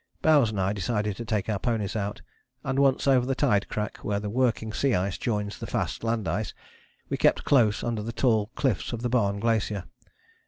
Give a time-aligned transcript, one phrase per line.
[0.23, 2.23] Bowers and I decided to take our ponies out,
[2.63, 6.27] and once over the tide crack, where the working sea ice joins the fast land
[6.27, 6.55] ice,
[7.09, 9.83] we kept close under the tall cliffs of the Barne Glacier.